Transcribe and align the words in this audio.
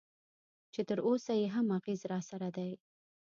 چې 0.73 0.81
تراوسه 0.89 1.33
یې 1.41 1.47
هم 1.55 1.67
اغېز 1.77 2.01
راسره 2.11 2.49
دی. 2.57 2.71